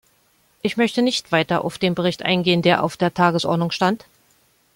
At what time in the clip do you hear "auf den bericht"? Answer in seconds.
1.63-2.23